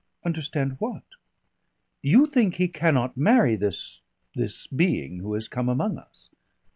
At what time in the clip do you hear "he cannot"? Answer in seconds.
2.55-3.17